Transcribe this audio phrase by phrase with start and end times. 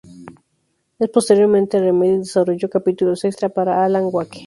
[1.13, 4.39] Posteriormente Remedy desarrolló capítulos extra para "Alan Wake".